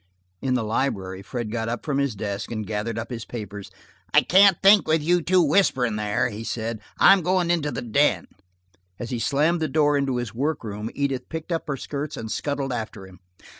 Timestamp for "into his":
9.97-10.33